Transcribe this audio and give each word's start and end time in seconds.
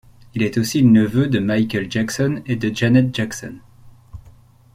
Il 0.33 0.41
est 0.41 0.57
aussi 0.57 0.81
le 0.81 0.89
neveu 0.89 1.27
de 1.27 1.37
Michael 1.37 1.85
Jackson 1.91 2.41
et 2.47 2.55
de 2.55 2.75
Janet 2.75 3.15
Jackson. 3.15 3.59